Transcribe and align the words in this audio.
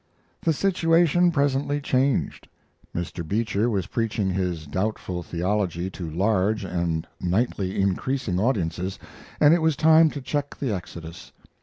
The 0.41 0.51
situation 0.51 1.29
presently 1.29 1.79
changed. 1.79 2.47
Mr. 2.95 3.23
Beecher 3.23 3.69
was 3.69 3.85
preaching 3.85 4.31
his 4.31 4.65
doubtful 4.65 5.21
theology 5.21 5.91
to 5.91 6.09
large 6.09 6.63
and 6.63 7.05
nightly 7.19 7.79
increasing 7.79 8.39
audiences, 8.39 8.97
and 9.39 9.53
it 9.53 9.61
was 9.61 9.75
time 9.75 10.09
to 10.09 10.19
check 10.19 10.57
the 10.57 10.73
exodus. 10.73 11.33